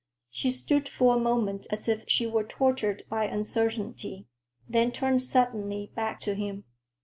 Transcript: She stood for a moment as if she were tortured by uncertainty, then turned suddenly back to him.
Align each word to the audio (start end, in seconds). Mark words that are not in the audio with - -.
She 0.31 0.49
stood 0.49 0.89
for 0.89 1.15
a 1.15 1.19
moment 1.19 1.67
as 1.69 1.87
if 1.87 2.05
she 2.07 2.25
were 2.25 2.43
tortured 2.43 3.03
by 3.07 3.25
uncertainty, 3.25 4.25
then 4.67 4.91
turned 4.91 5.21
suddenly 5.21 5.91
back 5.93 6.19
to 6.21 6.33
him. 6.33 6.63